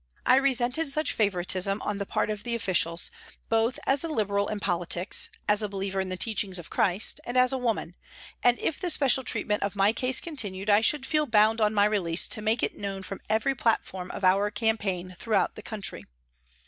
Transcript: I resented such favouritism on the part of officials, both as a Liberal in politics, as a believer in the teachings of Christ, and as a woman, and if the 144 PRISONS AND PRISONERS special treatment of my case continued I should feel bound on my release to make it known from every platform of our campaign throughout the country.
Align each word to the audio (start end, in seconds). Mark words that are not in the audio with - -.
I 0.25 0.37
resented 0.37 0.89
such 0.89 1.13
favouritism 1.13 1.79
on 1.83 1.99
the 1.99 2.07
part 2.07 2.31
of 2.31 2.43
officials, 2.47 3.11
both 3.49 3.77
as 3.85 4.03
a 4.03 4.07
Liberal 4.07 4.47
in 4.47 4.59
politics, 4.59 5.29
as 5.47 5.61
a 5.61 5.69
believer 5.69 6.01
in 6.01 6.09
the 6.09 6.17
teachings 6.17 6.57
of 6.57 6.71
Christ, 6.71 7.19
and 7.23 7.37
as 7.37 7.53
a 7.53 7.57
woman, 7.59 7.95
and 8.41 8.57
if 8.57 8.79
the 8.79 8.87
144 8.87 8.89
PRISONS 8.89 8.89
AND 8.89 8.89
PRISONERS 8.89 8.95
special 8.95 9.23
treatment 9.23 9.61
of 9.61 9.75
my 9.75 9.93
case 9.93 10.19
continued 10.19 10.69
I 10.71 10.81
should 10.81 11.05
feel 11.05 11.27
bound 11.27 11.61
on 11.61 11.75
my 11.75 11.85
release 11.85 12.27
to 12.29 12.41
make 12.41 12.63
it 12.63 12.75
known 12.79 13.03
from 13.03 13.21
every 13.29 13.53
platform 13.53 14.09
of 14.09 14.23
our 14.23 14.49
campaign 14.49 15.15
throughout 15.19 15.53
the 15.53 15.61
country. 15.61 16.03